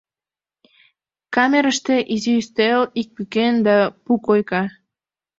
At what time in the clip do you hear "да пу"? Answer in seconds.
3.67-4.11